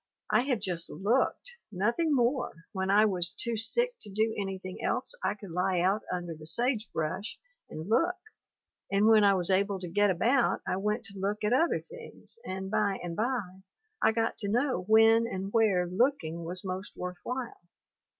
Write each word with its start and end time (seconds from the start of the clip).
I 0.31 0.41
have 0.45 0.59
just 0.59 0.89
looked, 0.89 1.51
nothing 1.71 2.15
more, 2.15 2.65
when 2.71 2.89
I 2.89 3.05
was 3.05 3.33
too 3.33 3.55
sick 3.55 3.93
to 4.01 4.09
do 4.09 4.33
any 4.35 4.57
thing 4.57 4.83
else 4.83 5.13
I 5.23 5.35
could 5.35 5.51
lie 5.51 5.79
out 5.79 6.01
under 6.11 6.33
the 6.33 6.47
sage 6.47 6.89
brush 6.91 7.37
and 7.69 7.87
look, 7.87 8.15
and 8.91 9.05
when 9.05 9.23
I 9.23 9.35
was 9.35 9.51
able 9.51 9.79
to 9.79 9.87
get 9.87 10.09
about 10.09 10.61
I 10.67 10.77
went 10.77 11.03
to 11.05 11.19
look 11.19 11.43
at 11.43 11.53
other 11.53 11.81
things, 11.81 12.39
and 12.43 12.71
by 12.71 12.97
and 13.03 13.15
by 13.15 13.61
I 14.01 14.11
got 14.11 14.39
to 14.39 14.49
know 14.49 14.85
when 14.87 15.27
and 15.27 15.53
where 15.53 15.85
looking 15.85 16.45
was 16.45 16.65
most 16.65 16.97
worth 16.97 17.17
while. 17.21 17.61